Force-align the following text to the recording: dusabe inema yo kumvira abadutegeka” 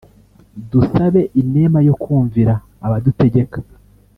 dusabe 0.71 1.21
inema 1.41 1.79
yo 1.87 1.95
kumvira 2.03 2.53
abadutegeka” 2.85 3.59